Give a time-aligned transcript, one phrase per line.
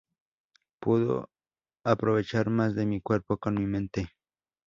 [0.81, 1.29] Puedo
[1.85, 4.09] aprovechar más de mi cuerpo con mi mente.